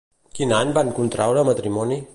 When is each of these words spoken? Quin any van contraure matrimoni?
Quin 0.37 0.53
any 0.61 0.71
van 0.79 0.91
contraure 1.01 1.47
matrimoni? 1.51 2.05